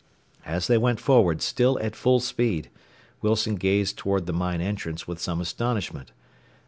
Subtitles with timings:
[0.47, 2.71] As they went forward, still at full speed,
[3.21, 6.11] Wilson gazed toward the mine entrance with some astonishment.